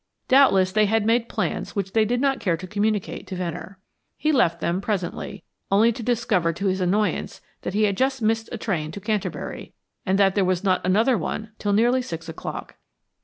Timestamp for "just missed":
7.97-8.49